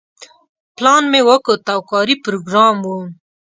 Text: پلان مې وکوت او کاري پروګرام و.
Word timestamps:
پلان 0.77 1.03
مې 1.11 1.21
وکوت 1.29 1.61
او 1.73 1.79
کاري 1.91 2.15
پروګرام 2.25 2.75
و. 2.83 2.87